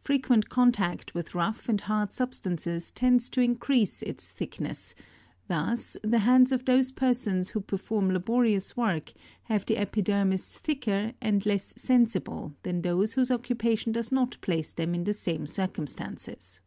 Frequent 0.00 0.48
contact 0.48 1.14
with 1.14 1.32
rough 1.32 1.68
and 1.68 1.80
hard 1.82 2.12
substances 2.12 2.90
tends 2.90 3.30
to 3.30 3.40
increase 3.40 4.02
its 4.02 4.28
thickness, 4.32 4.96
thus, 5.46 5.96
the 6.02 6.18
hands 6.18 6.50
of 6.50 6.64
those 6.64 6.90
persons 6.90 7.50
who 7.50 7.60
perform 7.60 8.10
laborious 8.12 8.76
work 8.76 9.12
have 9.44 9.64
the 9.64 9.76
epidermis 9.76 10.52
thicker 10.54 11.12
and 11.20 11.46
less 11.46 11.72
sensible 11.76 12.52
than 12.64 12.82
those 12.82 13.12
whose 13.12 13.30
occupation 13.30 13.92
does 13.92 14.10
not 14.10 14.36
place 14.40 14.72
them 14.72 14.92
in 14.92 15.04
the 15.04 15.12
same 15.14 15.46
circumstances. 15.46 16.60